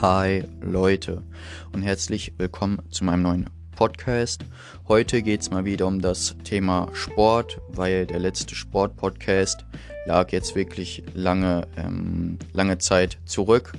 [0.00, 1.22] Hi Leute
[1.74, 4.46] und herzlich willkommen zu meinem neuen Podcast.
[4.88, 9.66] Heute geht es mal wieder um das Thema Sport, weil der letzte Sport-Podcast
[10.06, 13.74] lag jetzt wirklich lange, ähm, lange Zeit zurück.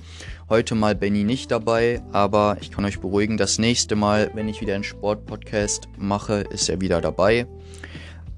[0.48, 4.62] Heute mal Benny nicht dabei, aber ich kann euch beruhigen, das nächste Mal, wenn ich
[4.62, 7.48] wieder einen Sport-Podcast mache, ist er wieder dabei.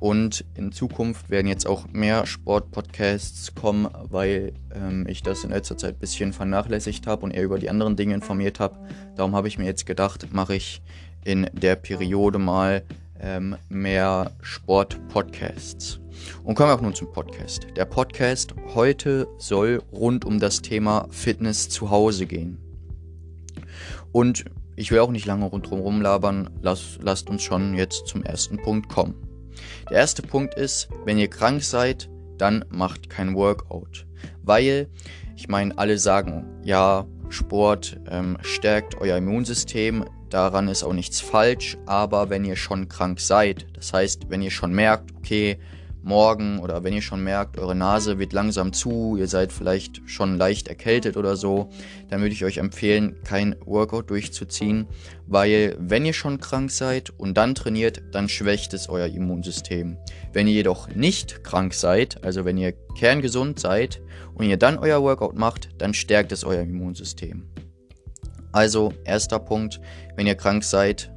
[0.04, 5.77] Und in Zukunft werden jetzt auch mehr Sport-Podcasts kommen, weil ähm, ich das in letzter
[5.77, 8.77] Zeit ein bisschen vernachlässigt habe und eher über die anderen Dinge informiert habe.
[9.16, 10.82] Darum habe ich mir jetzt gedacht, mache ich
[11.24, 12.84] in der Periode mal
[13.22, 16.02] ähm, mehr Sport-Podcasts.
[16.44, 17.68] Und kommen wir auch nun zum Podcast.
[17.77, 22.58] Der Podcast heute soll rund um das Thema Fitness zu Hause gehen.
[24.12, 24.44] Und
[24.76, 28.90] ich will auch nicht lange rundherum rumlabern, Lass, lasst uns schon jetzt zum ersten Punkt
[28.90, 29.33] kommen.
[29.89, 34.05] Der erste Punkt ist, wenn ihr krank seid, dann macht kein Workout.
[34.41, 34.89] Weil,
[35.35, 41.77] ich meine, alle sagen, ja, Sport ähm, stärkt euer Immunsystem, daran ist auch nichts falsch,
[41.85, 45.57] aber wenn ihr schon krank seid, das heißt, wenn ihr schon merkt, okay,
[46.04, 50.37] morgen oder wenn ihr schon merkt, eure Nase wird langsam zu, ihr seid vielleicht schon
[50.37, 51.70] leicht erkältet oder so,
[52.10, 54.87] dann würde ich euch empfehlen, kein Workout durchzuziehen,
[55.26, 59.98] weil wenn ihr schon krank seid und dann trainiert, dann schwächt es euer Immunsystem.
[60.34, 64.01] Wenn ihr jedoch nicht krank seid, also wenn ihr kerngesund seid
[64.35, 67.47] und ihr dann euer Workout macht, dann stärkt es euer Immunsystem.
[68.51, 69.79] Also erster Punkt,
[70.16, 71.12] wenn ihr krank seid,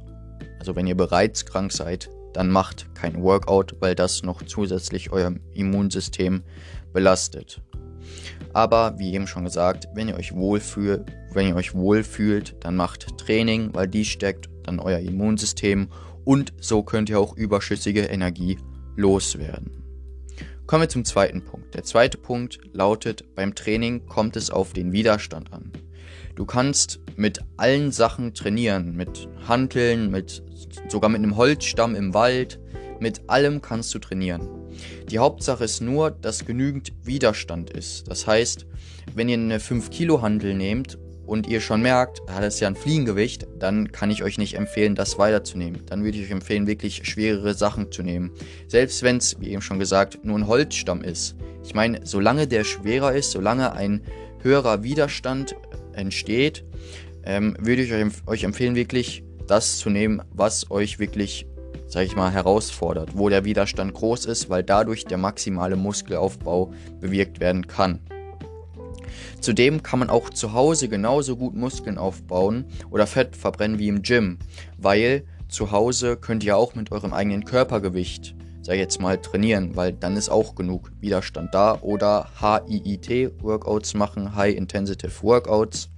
[0.59, 5.33] also wenn ihr bereits krank seid, dann macht kein Workout, weil das noch zusätzlich euer
[5.53, 6.43] Immunsystem
[6.93, 7.61] belastet.
[8.53, 13.17] Aber wie eben schon gesagt, wenn ihr euch wohlfühlt, wenn ihr euch wohlfühlt, dann macht
[13.17, 15.89] Training, weil die stärkt dann euer Immunsystem
[16.25, 18.57] und so könnt ihr auch überschüssige Energie
[18.95, 19.83] loswerden.
[20.65, 21.75] Kommen wir zum zweiten Punkt.
[21.75, 25.71] Der zweite Punkt lautet, beim Training kommt es auf den Widerstand an.
[26.37, 30.43] Du kannst mit allen Sachen trainieren, mit Hanteln, mit
[30.87, 32.59] sogar mit einem Holzstamm im Wald,
[32.99, 34.47] mit allem kannst du trainieren.
[35.09, 38.07] Die Hauptsache ist nur, dass genügend Widerstand ist.
[38.07, 38.67] Das heißt,
[39.15, 42.67] wenn ihr eine 5 Kilo Hantel nehmt und ihr schon merkt, ah, das ist ja
[42.67, 45.87] ein Fliegengewicht, dann kann ich euch nicht empfehlen, das weiterzunehmen.
[45.87, 48.29] Dann würde ich euch empfehlen, wirklich schwerere Sachen zu nehmen.
[48.67, 51.35] Selbst wenn es, wie eben schon gesagt, nur ein Holzstamm ist.
[51.63, 54.03] Ich meine, solange der schwerer ist, solange ein
[54.43, 55.55] höherer Widerstand
[55.97, 56.63] entsteht,
[57.23, 57.93] ähm, würde ich
[58.27, 61.45] euch empfehlen, wirklich das zu nehmen, was euch wirklich,
[61.87, 67.39] sag ich mal, herausfordert, wo der Widerstand groß ist, weil dadurch der maximale Muskelaufbau bewirkt
[67.39, 67.99] werden kann.
[69.39, 74.01] Zudem kann man auch zu Hause genauso gut Muskeln aufbauen oder Fett verbrennen wie im
[74.01, 74.39] Gym,
[74.77, 78.35] weil zu Hause könnt ihr auch mit eurem eigenen Körpergewicht
[78.67, 81.79] sag ich jetzt mal, trainieren, weil dann ist auch genug Widerstand da.
[81.79, 85.89] Oder HIIT-Workouts machen, High Intensive Workouts.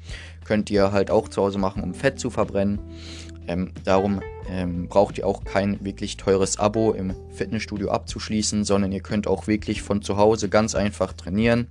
[0.46, 2.80] Könnt ihr halt auch zu Hause machen, um Fett zu verbrennen.
[3.48, 9.02] Ähm, darum ähm, braucht ihr auch kein wirklich teures Abo im Fitnessstudio abzuschließen, sondern ihr
[9.02, 11.70] könnt auch wirklich von zu Hause ganz einfach trainieren.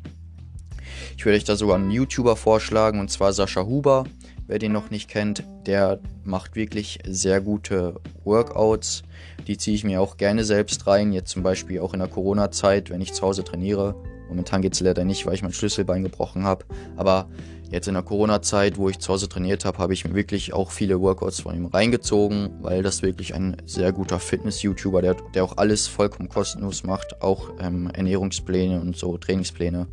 [1.16, 4.02] Ich würde euch da sogar einen YouTuber vorschlagen, und zwar Sascha Huber.
[4.48, 9.02] Wer den noch nicht kennt, der macht wirklich sehr gute Workouts.
[9.46, 11.12] Die ziehe ich mir auch gerne selbst rein.
[11.12, 13.94] Jetzt zum Beispiel auch in der Corona-Zeit, wenn ich zu Hause trainiere.
[14.30, 16.64] Momentan geht es leider nicht, weil ich mein Schlüsselbein gebrochen habe.
[16.96, 17.28] Aber
[17.70, 20.70] jetzt in der Corona-Zeit, wo ich zu Hause trainiert habe, habe ich mir wirklich auch
[20.70, 25.58] viele Workouts von ihm reingezogen, weil das wirklich ein sehr guter Fitness-YouTuber, der, der auch
[25.58, 29.88] alles vollkommen kostenlos macht, auch ähm, Ernährungspläne und so Trainingspläne.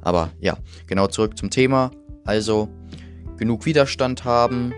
[0.00, 0.56] Aber ja,
[0.88, 1.92] genau zurück zum Thema.
[2.24, 2.68] Also
[3.42, 4.72] genug Widerstand haben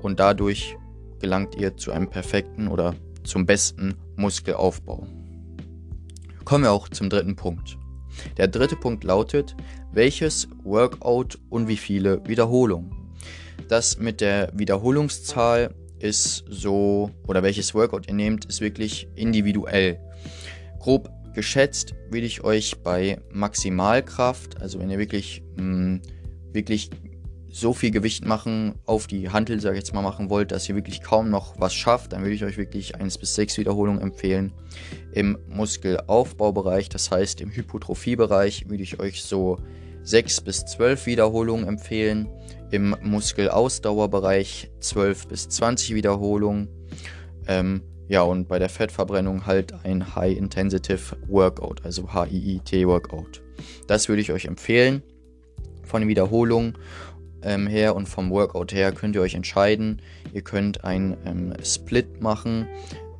[0.00, 0.78] und dadurch
[1.20, 5.06] gelangt ihr zu einem perfekten oder zum besten Muskelaufbau.
[6.46, 7.76] Kommen wir auch zum dritten Punkt.
[8.38, 9.54] Der dritte Punkt lautet,
[9.92, 13.12] welches Workout und wie viele Wiederholungen.
[13.68, 20.00] Das mit der Wiederholungszahl ist so, oder welches Workout ihr nehmt, ist wirklich individuell.
[20.78, 26.02] Grob geschätzt würde ich euch bei Maximalkraft, also wenn ihr wirklich, mh, mm,
[26.54, 26.88] wirklich
[27.50, 30.74] so viel Gewicht machen, auf die Hantel, sage ich jetzt mal, machen wollt, dass ihr
[30.74, 34.52] wirklich kaum noch was schafft, dann würde ich euch wirklich 1 bis 6 Wiederholungen empfehlen.
[35.12, 39.58] Im Muskelaufbaubereich, das heißt im Hypotrophiebereich, würde ich euch so
[40.02, 42.28] 6 bis 12 Wiederholungen empfehlen.
[42.70, 46.68] Im Muskelausdauerbereich 12 bis 20 Wiederholungen.
[47.46, 53.42] Ähm, ja, und bei der Fettverbrennung halt ein High Intensive Workout, also HIIT Workout.
[53.86, 55.02] Das würde ich euch empfehlen
[55.82, 56.76] von Wiederholungen
[57.42, 60.00] ähm, her und vom Workout her könnt ihr euch entscheiden.
[60.32, 62.66] Ihr könnt ein ähm, Split machen.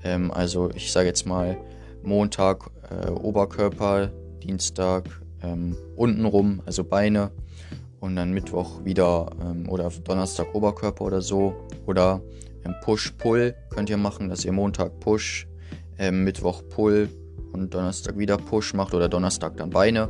[0.04, 1.56] Ähm, also ich sage jetzt mal
[2.02, 4.10] Montag äh, Oberkörper,
[4.42, 5.04] Dienstag
[5.42, 7.30] ähm, untenrum, also Beine
[8.00, 11.54] und dann Mittwoch wieder ähm, oder Donnerstag Oberkörper oder so.
[11.86, 12.20] Oder
[12.64, 15.46] ähm, Push-Pull könnt ihr machen, dass ihr Montag Push,
[15.98, 17.08] ähm, Mittwoch Pull
[17.52, 20.08] und Donnerstag wieder Push macht oder Donnerstag dann Beine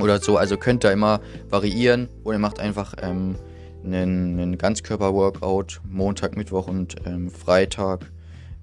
[0.00, 0.36] oder so.
[0.36, 3.36] Also könnt ihr immer variieren oder macht einfach ähm,
[3.84, 8.10] einen, einen Ganzkörper-Workout Montag, Mittwoch und ähm, Freitag.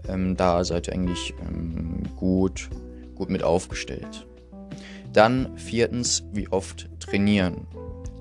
[0.08, 2.70] Ähm, da seid ihr eigentlich ähm, gut,
[3.16, 4.26] gut mit aufgestellt.
[5.14, 7.68] Dann viertens, wie oft trainieren.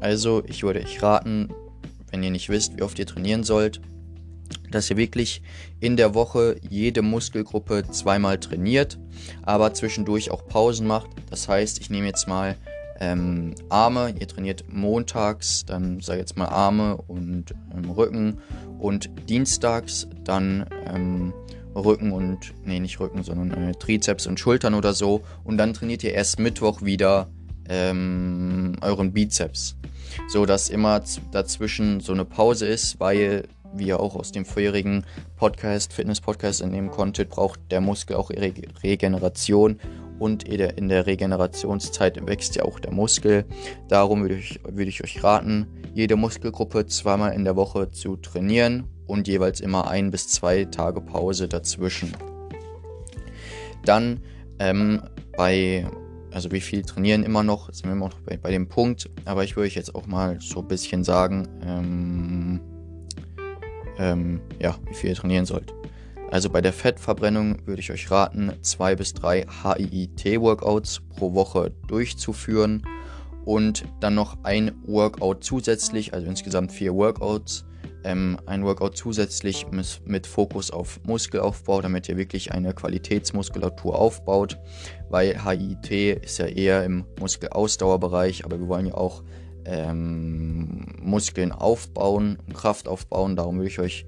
[0.01, 1.49] Also ich würde euch raten,
[2.11, 3.81] wenn ihr nicht wisst, wie oft ihr trainieren sollt,
[4.71, 5.43] dass ihr wirklich
[5.79, 8.99] in der Woche jede Muskelgruppe zweimal trainiert,
[9.43, 11.11] aber zwischendurch auch Pausen macht.
[11.31, 12.57] Das heißt, ich nehme jetzt mal
[13.01, 18.39] ähm, Arme, ihr trainiert montags, dann sage ich jetzt mal Arme und ähm, Rücken
[18.79, 21.33] und dienstags dann ähm,
[21.75, 25.23] Rücken und, nee, nicht Rücken, sondern äh, Trizeps und Schultern oder so.
[25.45, 27.29] Und dann trainiert ihr erst Mittwoch wieder
[27.69, 29.77] ähm, euren Bizeps,
[30.29, 31.01] so dass immer
[31.31, 35.05] dazwischen so eine Pause ist, weil wie ihr auch aus dem vorherigen
[35.37, 38.53] Podcast, Fitness-Podcast entnehmen konntet, braucht der Muskel auch Re
[38.83, 39.79] Regeneration
[40.21, 43.47] und in der Regenerationszeit wächst ja auch der Muskel.
[43.89, 48.85] Darum würde ich, würde ich euch raten, jede Muskelgruppe zweimal in der Woche zu trainieren
[49.07, 52.13] und jeweils immer ein bis zwei Tage Pause dazwischen.
[53.85, 54.21] Dann
[54.59, 55.03] ähm,
[55.37, 55.89] bei,
[56.33, 59.43] also wie viel trainieren immer noch, sind wir immer noch bei, bei dem Punkt, aber
[59.43, 62.61] ich würde euch jetzt auch mal so ein bisschen sagen, ähm,
[63.99, 65.73] ähm, ja, wie viel ihr trainieren sollt.
[66.31, 72.87] Also bei der Fettverbrennung würde ich euch raten, zwei bis drei HIIT-Workouts pro Woche durchzuführen
[73.45, 77.65] und dann noch ein Workout zusätzlich, also insgesamt vier Workouts,
[78.05, 84.57] ähm, ein Workout zusätzlich mit, mit, Fokus auf Muskelaufbau, damit ihr wirklich eine Qualitätsmuskulatur aufbaut,
[85.11, 89.25] weil HIIT ist ja eher im Muskelausdauerbereich, aber wir wollen ja auch
[89.65, 93.37] ähm, Muskeln aufbauen, Kraft aufbauen.
[93.37, 94.07] Darum würde ich euch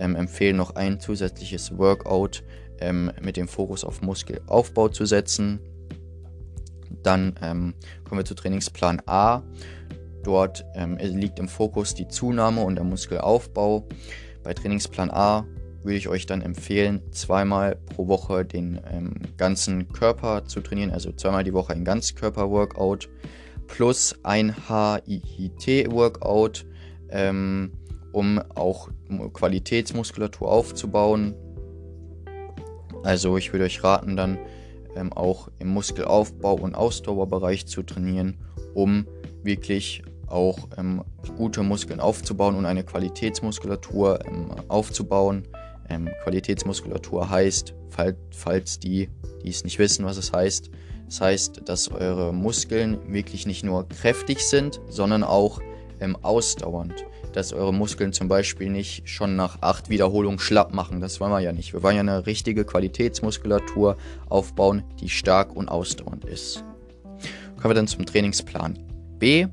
[0.00, 2.42] ähm, empfehlen, noch ein zusätzliches Workout
[2.80, 5.60] ähm, mit dem Fokus auf Muskelaufbau zu setzen.
[7.02, 7.74] Dann ähm,
[8.04, 9.42] kommen wir zu Trainingsplan A.
[10.22, 13.86] Dort ähm, liegt im Fokus die Zunahme und der Muskelaufbau.
[14.42, 15.46] Bei Trainingsplan A
[15.82, 21.10] würde ich euch dann empfehlen, zweimal pro Woche den ähm, ganzen Körper zu trainieren, also
[21.12, 23.08] zweimal die Woche ein Ganzkörper-Workout
[23.66, 26.66] plus ein HIIT-Workout,
[27.08, 27.72] ähm,
[28.12, 28.90] um auch
[29.32, 31.34] Qualitätsmuskulatur aufzubauen.
[33.02, 34.38] Also ich würde euch raten, dann
[34.96, 38.38] ähm, auch im Muskelaufbau und Ausdauerbereich zu trainieren,
[38.74, 39.06] um
[39.42, 41.04] wirklich auch ähm,
[41.36, 45.44] gute Muskeln aufzubauen und eine Qualitätsmuskulatur ähm, aufzubauen.
[45.88, 49.08] Ähm, Qualitätsmuskulatur heißt, fall, falls die,
[49.42, 50.70] die es nicht wissen, was es heißt,
[51.06, 55.60] das heißt, dass eure Muskeln wirklich nicht nur kräftig sind, sondern auch
[55.98, 57.04] ähm, ausdauernd.
[57.32, 61.00] Dass eure Muskeln zum Beispiel nicht schon nach acht Wiederholungen schlapp machen.
[61.00, 61.72] Das wollen wir ja nicht.
[61.72, 63.96] Wir wollen ja eine richtige Qualitätsmuskulatur
[64.28, 66.64] aufbauen, die stark und ausdauernd ist.
[67.56, 68.78] Kommen wir dann zum Trainingsplan
[69.18, 69.46] B.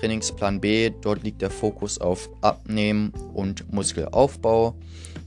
[0.00, 4.74] Trainingsplan B, dort liegt der Fokus auf Abnehmen und Muskelaufbau.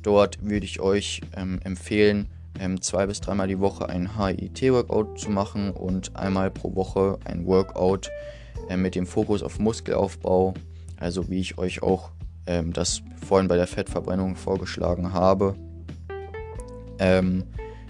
[0.02, 2.28] Dort würde ich euch ähm, empfehlen,
[2.60, 7.46] ähm, zwei bis dreimal die Woche ein HIIT-Workout zu machen und einmal pro Woche ein
[7.46, 8.10] Workout
[8.70, 10.56] äh, mit dem Fokus auf Muskelaufbau.
[10.98, 12.12] Also wie ich euch auch
[12.48, 15.56] ähm, das vorhin bei der Fettverbrennung vorgeschlagen habe.
[17.00, 17.44] Ähm,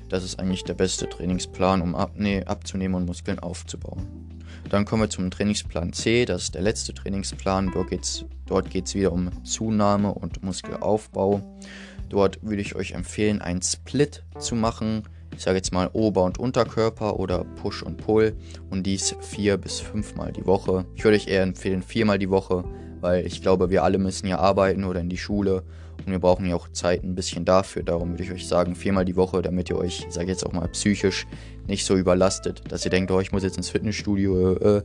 [0.09, 4.07] das ist eigentlich der beste Trainingsplan, um abzunehmen und Muskeln aufzubauen.
[4.69, 7.71] Dann kommen wir zum Trainingsplan C, das ist der letzte Trainingsplan.
[7.71, 11.41] Dort geht es wieder um Zunahme und Muskelaufbau.
[12.09, 15.03] Dort würde ich euch empfehlen, einen Split zu machen.
[15.35, 18.35] Ich sage jetzt mal Ober- und Unterkörper oder Push und Pull
[18.69, 20.85] und dies vier bis fünfmal die Woche.
[20.95, 22.63] Ich würde euch eher empfehlen, viermal die Woche,
[23.05, 25.61] weil ich glaube, wir alle müssen ja arbeiten oder in die Schule
[25.99, 27.83] und wir brauchen ja auch Zeit ein bisschen dafür.
[27.83, 30.67] Darum würde ich euch sagen, viermal die Woche, damit ihr euch, ich jetzt auch mal
[30.69, 31.27] psychisch,
[31.67, 34.55] nicht so überlastet, dass ihr denkt, oh, ich muss jetzt ins Fitnessstudio.
[34.55, 34.81] Äh, äh.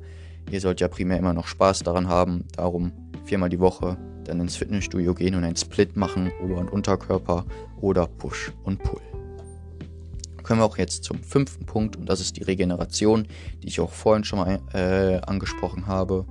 [0.50, 2.44] ihr sollt ja primär immer noch Spaß daran haben.
[2.54, 2.92] Darum
[3.24, 7.46] viermal die Woche dann ins Fitnessstudio gehen und einen Split machen, Ober- und Unterkörper
[7.80, 9.00] oder Push und Pull.
[10.42, 13.26] Kommen wir auch jetzt zum fünften Punkt und das ist die Regeneration,
[13.62, 16.26] die ich auch vorhin schon mal äh, angesprochen habe.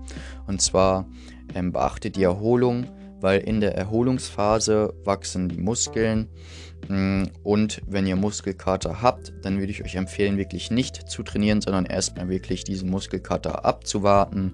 [0.45, 1.07] Und zwar
[1.55, 2.85] ähm, beachtet die Erholung,
[3.21, 6.29] weil in der Erholungsphase wachsen die Muskeln
[6.87, 11.61] Mm, und wenn ihr Muskelkater habt, dann würde ich euch empfehlen, wirklich nicht zu trainieren,
[11.61, 14.53] sondern erstmal wirklich diesen Muskelkater abzuwarten,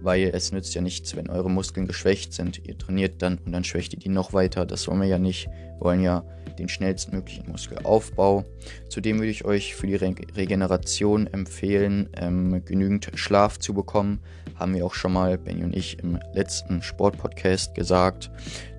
[0.00, 2.66] weil es nützt ja nichts, wenn eure Muskeln geschwächt sind.
[2.66, 4.66] Ihr trainiert dann und dann schwächt ihr die noch weiter.
[4.66, 5.46] Das wollen wir ja nicht.
[5.46, 6.24] Wir wollen ja
[6.58, 8.44] den schnellstmöglichen Muskelaufbau.
[8.88, 14.20] Zudem würde ich euch für die Re Regeneration empfehlen, ähm, genügend Schlaf zu bekommen.
[14.54, 18.30] Haben wir auch schon mal, Benny und ich, im letzten Sportpodcast gesagt,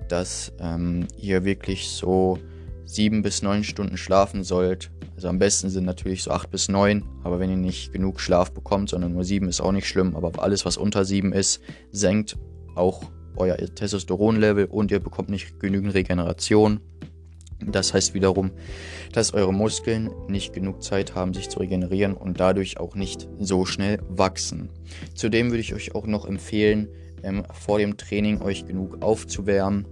[0.08, 2.38] dass ähm, ihr wirklich so
[2.84, 4.90] sieben bis neun Stunden schlafen sollt.
[5.14, 8.52] Also am besten sind natürlich so acht bis neun, aber wenn ihr nicht genug Schlaf
[8.52, 10.16] bekommt, sondern nur sieben, ist auch nicht schlimm.
[10.16, 11.60] Aber alles, was unter sieben ist,
[11.92, 12.38] senkt
[12.74, 13.02] auch
[13.36, 16.80] euer Testosteronlevel und ihr bekommt nicht genügend Regeneration.
[17.64, 18.52] Das heißt wiederum,
[19.12, 23.64] dass eure Muskeln nicht genug Zeit haben, sich zu regenerieren und dadurch auch nicht so
[23.64, 24.70] schnell wachsen.
[25.14, 26.88] Zudem würde ich euch auch noch empfehlen,
[27.22, 29.86] ähm, vor dem Training euch genug aufzuwärmen.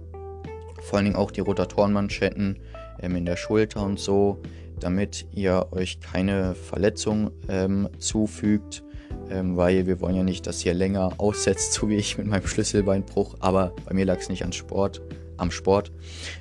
[0.81, 2.59] Vor allen Dingen auch die Rotatorenmanschetten
[3.01, 4.41] ähm, in der Schulter und so,
[4.79, 8.83] damit ihr euch keine Verletzung ähm, zufügt
[9.29, 12.47] ähm, weil wir wollen ja nicht, dass ihr länger aussetzt, so wie ich mit meinem
[12.47, 13.35] Schlüsselbeinbruch.
[13.39, 15.01] Aber bei mir lag es nicht an Sport,
[15.37, 15.91] am Sport.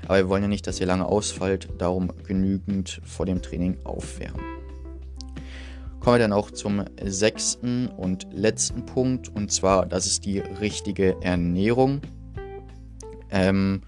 [0.05, 4.41] Aber wir wollen ja nicht, dass ihr lange ausfallt, darum genügend vor dem Training aufwärmen.
[6.01, 11.17] Kommen wir dann auch zum sechsten und letzten Punkt, und zwar, das ist die richtige
[11.21, 12.01] Ernährung.
[13.31, 13.83] Ähm,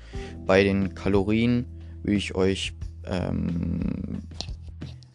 [0.47, 1.67] bei den Kalorien
[2.03, 2.75] würde ich euch
[3.05, 4.23] ähm,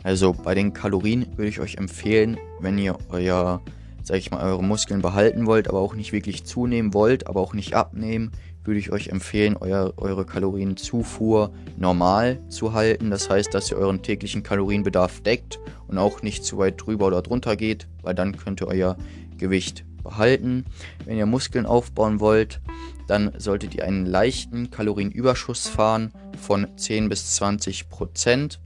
[0.03, 3.61] also bei den Kalorien würde ich euch empfehlen, wenn ihr euer,
[4.03, 7.53] sag ich mal, eure Muskeln behalten wollt, aber auch nicht wirklich zunehmen wollt, aber auch
[7.53, 8.31] nicht abnehmen,
[8.63, 13.09] würde ich euch empfehlen, euer, eure Kalorienzufuhr normal zu halten.
[13.09, 17.21] Das heißt, dass ihr euren täglichen Kalorienbedarf deckt und auch nicht zu weit drüber oder
[17.21, 18.97] drunter geht, weil dann könnt ihr euer
[19.37, 20.65] Gewicht behalten.
[21.05, 22.61] Wenn ihr Muskeln aufbauen wollt,
[23.07, 28.59] dann solltet ihr einen leichten Kalorienüberschuss fahren von 10 bis 20 Prozent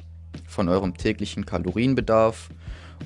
[0.47, 2.49] von eurem täglichen Kalorienbedarf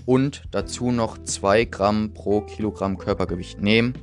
[0.06, 3.94] und dazu noch 2 Gramm pro Kilogramm Körpergewicht nehmen,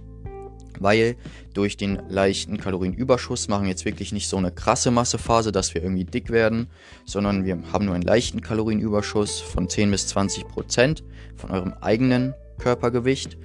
[0.80, 1.16] weil
[1.54, 5.82] durch den leichten Kalorienüberschuss machen wir jetzt wirklich nicht so eine krasse Massephase, dass wir
[5.82, 6.68] irgendwie dick werden,
[7.04, 11.04] sondern wir haben nur einen leichten Kalorienüberschuss von 10 bis 20 Prozent
[11.36, 13.38] von eurem eigenen Körpergewicht.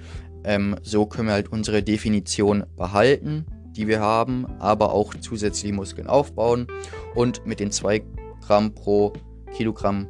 [0.44, 6.06] Ähm, so können wir halt unsere Definition behalten, die wir haben, aber auch zusätzliche Muskeln
[6.06, 6.66] aufbauen
[7.14, 8.02] und mit den 2
[8.46, 9.12] Gramm pro
[9.56, 10.06] Kilogramm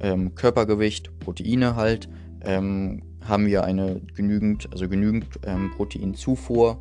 [0.00, 2.08] ähm, Körpergewicht, Proteine halt,
[2.42, 6.78] ähm, haben wir eine genügend, also genügend ähm, Proteinzufuhr,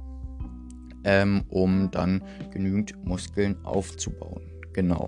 [1.04, 4.44] ähm, um dann genügend Muskeln aufzubauen.
[4.74, 5.08] Genau.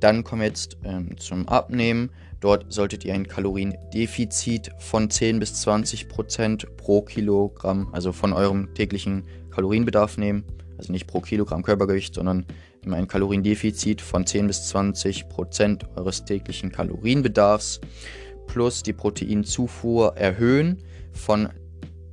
[0.00, 2.10] Dann kommen wir jetzt ähm, zum Abnehmen.
[2.40, 8.74] Dort solltet ihr ein Kaloriendefizit von 10 bis 20 Prozent pro Kilogramm, also von eurem
[8.74, 10.44] täglichen Kalorienbedarf nehmen.
[10.76, 12.46] Also nicht pro Kilogramm Körpergewicht, sondern
[12.90, 17.80] ein Kaloriendefizit von 10 bis 20 Prozent eures täglichen Kalorienbedarfs
[18.52, 20.82] plus die Proteinzufuhr erhöhen
[21.12, 21.48] von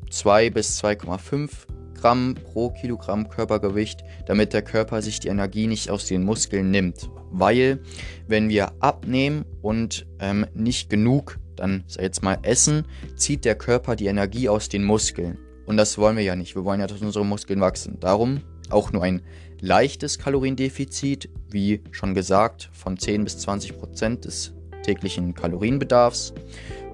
[0.10, 1.50] 2 bis 2,5
[1.96, 7.10] Gramm pro Kilogramm Körpergewicht, damit der Körper sich die Energie nicht aus den Muskeln nimmt.
[7.29, 7.81] Weil,
[8.27, 12.86] wenn wir abnehmen und ähm, nicht genug, dann sag jetzt mal essen,
[13.17, 15.38] zieht der Körper die Energie aus den Muskeln.
[15.65, 16.55] Und das wollen wir ja nicht.
[16.55, 18.00] Wir wollen ja, dass unsere Muskeln wachsen.
[18.00, 19.24] Darum auch nur ein
[19.60, 26.33] leichtes Kaloriendefizit, wie schon gesagt, von 10 bis 20 Prozent des täglichen Kalorienbedarfs,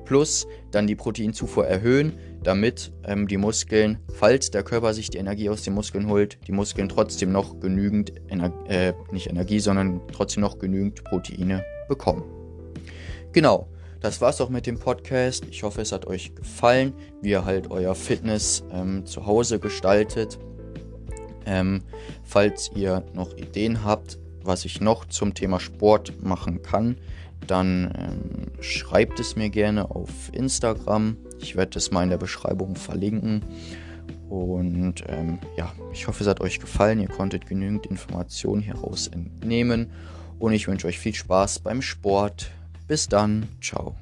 [0.06, 2.14] plus dann die Proteinzufuhr erhöhen,
[2.44, 6.52] damit ähm, die Muskeln, falls der Körper sich die Energie aus den Muskeln holt, die
[6.52, 12.24] Muskeln trotzdem noch genügend, Ener äh, nicht Energie, sondern trotzdem noch genügend Proteine bekommen.
[13.34, 13.68] Genau,
[14.00, 15.46] das war's auch mit dem Podcast.
[15.50, 20.38] Ich hoffe, es hat euch gefallen, wie ihr halt euer Fitness ähm, zu Hause gestaltet.
[21.48, 21.82] Ähm,
[22.24, 26.98] falls ihr noch Ideen habt, was ich noch zum Thema Sport machen kann,
[27.48, 31.18] dann ähm, schreibt es mir gerne auf Instagram.
[31.40, 33.44] Ich werde es mal in der Beschreibung verlinken.
[34.30, 37.00] Und ähm, ja, ich hoffe, es hat euch gefallen.
[37.00, 39.92] Ihr konntet genügend Informationen hieraus entnehmen.
[40.40, 42.52] Und ich wünsche euch viel Spaß beim Sport.
[42.88, 43.48] Bis dann.
[43.62, 43.96] Ciao.